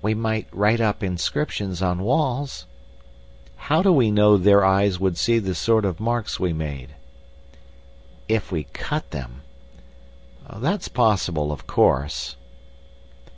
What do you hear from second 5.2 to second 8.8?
the sort of marks we made?" "If we